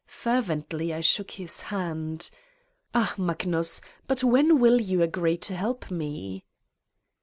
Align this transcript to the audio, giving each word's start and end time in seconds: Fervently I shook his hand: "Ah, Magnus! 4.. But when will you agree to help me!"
Fervently 0.07 0.91
I 0.95 1.01
shook 1.01 1.29
his 1.29 1.61
hand: 1.69 2.31
"Ah, 2.91 3.13
Magnus! 3.19 3.81
4.. 3.81 3.89
But 4.07 4.23
when 4.23 4.59
will 4.59 4.81
you 4.81 5.03
agree 5.03 5.37
to 5.37 5.55
help 5.55 5.91
me!" 5.91 6.43